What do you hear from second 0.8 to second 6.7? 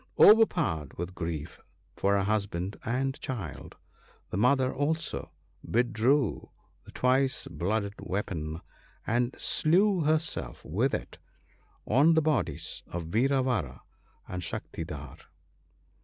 with grief for her husband and child, the mother also withdrew